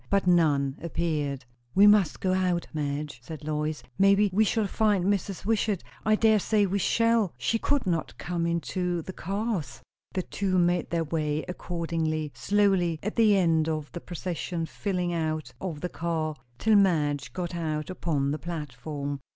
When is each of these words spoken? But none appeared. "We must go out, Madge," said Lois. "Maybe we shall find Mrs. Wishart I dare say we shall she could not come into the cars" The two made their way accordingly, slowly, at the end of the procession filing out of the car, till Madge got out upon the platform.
But 0.09 0.25
none 0.25 0.79
appeared. 0.81 1.45
"We 1.75 1.85
must 1.85 2.21
go 2.21 2.33
out, 2.33 2.65
Madge," 2.73 3.19
said 3.21 3.43
Lois. 3.43 3.83
"Maybe 3.99 4.31
we 4.33 4.43
shall 4.43 4.65
find 4.65 5.05
Mrs. 5.05 5.45
Wishart 5.45 5.83
I 6.03 6.15
dare 6.15 6.39
say 6.39 6.65
we 6.65 6.79
shall 6.79 7.35
she 7.37 7.59
could 7.59 7.85
not 7.85 8.17
come 8.17 8.47
into 8.47 9.03
the 9.03 9.13
cars" 9.13 9.83
The 10.15 10.23
two 10.23 10.57
made 10.57 10.89
their 10.89 11.03
way 11.03 11.45
accordingly, 11.47 12.31
slowly, 12.33 12.99
at 13.03 13.15
the 13.15 13.37
end 13.37 13.69
of 13.69 13.91
the 13.91 14.01
procession 14.01 14.65
filing 14.65 15.13
out 15.13 15.53
of 15.61 15.81
the 15.81 15.87
car, 15.89 16.33
till 16.57 16.77
Madge 16.77 17.31
got 17.31 17.53
out 17.53 17.91
upon 17.91 18.31
the 18.31 18.39
platform. 18.39 19.19